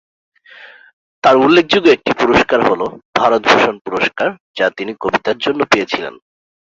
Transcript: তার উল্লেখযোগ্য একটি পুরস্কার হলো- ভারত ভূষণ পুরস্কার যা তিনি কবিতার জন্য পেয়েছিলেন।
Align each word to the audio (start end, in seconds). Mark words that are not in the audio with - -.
তার 1.23 1.35
উল্লেখযোগ্য 1.37 1.87
একটি 1.89 2.11
পুরস্কার 2.19 2.59
হলো- 2.69 2.97
ভারত 3.15 3.41
ভূষণ 3.47 3.75
পুরস্কার 3.79 4.29
যা 4.57 4.65
তিনি 4.77 4.91
কবিতার 4.99 5.37
জন্য 5.37 5.59
পেয়েছিলেন। 5.65 6.13